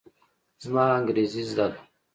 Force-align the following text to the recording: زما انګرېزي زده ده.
زما 0.63 0.83
انګرېزي 0.97 1.43
زده 1.51 1.65
ده. 1.71 1.79